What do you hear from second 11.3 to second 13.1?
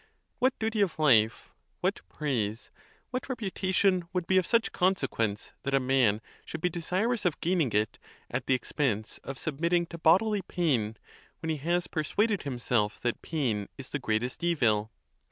when he has persuaded himself